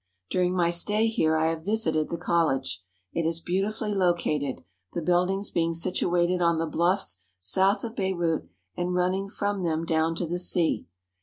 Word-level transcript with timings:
During 0.31 0.55
my 0.55 0.71
stay 0.71 1.05
here 1.07 1.37
I 1.37 1.51
have 1.51 1.63
visited 1.63 2.09
the 2.09 2.17
college. 2.17 2.83
It 3.13 3.23
is 3.23 3.39
beautifully 3.39 3.93
located, 3.93 4.63
the 4.93 5.01
buildings 5.03 5.51
being 5.51 5.75
situated 5.75 6.41
on 6.41 6.57
the 6.57 6.65
bluffs 6.65 7.21
south 7.37 7.83
of 7.83 7.95
Beirut 7.95 8.49
and 8.75 8.95
running 8.95 9.29
from 9.29 9.61
them 9.61 9.85
down 9.85 10.15
to 10.15 10.25
the 10.25 10.39
sea. 10.39 10.87